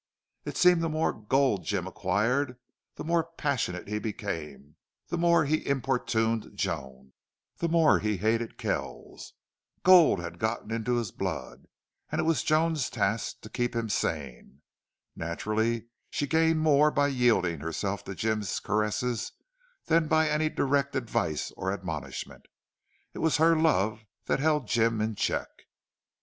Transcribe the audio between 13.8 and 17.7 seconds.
sane. Naturally she gained more by yielding